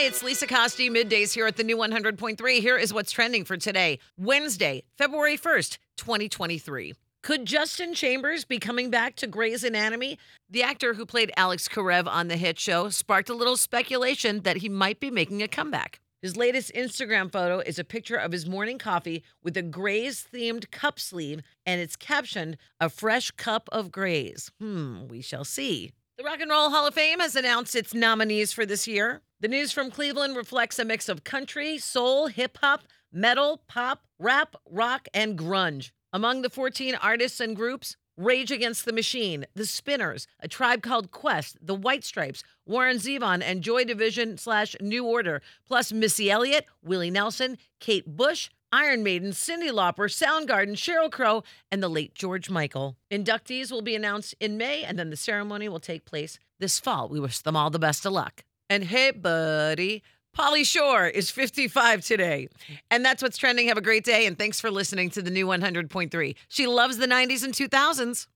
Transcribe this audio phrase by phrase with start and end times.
[0.00, 2.60] Hi, it's Lisa Costi, middays here at the new 100.3.
[2.60, 6.94] Here is what's trending for today, Wednesday, February 1st, 2023.
[7.22, 10.18] Could Justin Chambers be coming back to Grey's Anatomy?
[10.48, 14.56] The actor who played Alex Karev on the hit show sparked a little speculation that
[14.56, 16.00] he might be making a comeback.
[16.22, 20.70] His latest Instagram photo is a picture of his morning coffee with a Grey's themed
[20.70, 24.50] cup sleeve, and it's captioned, A fresh cup of Grey's.
[24.60, 25.92] Hmm, we shall see.
[26.16, 29.20] The Rock and Roll Hall of Fame has announced its nominees for this year.
[29.42, 34.54] The news from Cleveland reflects a mix of country, soul, hip hop, metal, pop, rap,
[34.68, 35.92] rock, and grunge.
[36.12, 41.10] Among the 14 artists and groups, Rage Against the Machine, The Spinners, A Tribe Called
[41.10, 46.66] Quest, The White Stripes, Warren Zevon, and Joy Division slash New Order, plus Missy Elliott,
[46.82, 52.50] Willie Nelson, Kate Bush, Iron Maiden, Cyndi Lauper, Soundgarden, Sheryl Crow, and the late George
[52.50, 52.98] Michael.
[53.10, 57.08] Inductees will be announced in May, and then the ceremony will take place this fall.
[57.08, 58.44] We wish them all the best of luck.
[58.70, 60.04] And hey, buddy,
[60.38, 62.48] Pauly Shore is 55 today.
[62.88, 63.66] And that's what's trending.
[63.66, 66.36] Have a great day, and thanks for listening to the new 100.3.
[66.48, 68.28] She loves the 90s and 2000s.